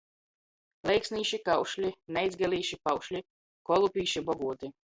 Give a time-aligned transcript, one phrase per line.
[0.89, 3.25] Leiksnīši kaušli, neicgalīši paušli–
[3.73, 4.75] kolupīši boguoti.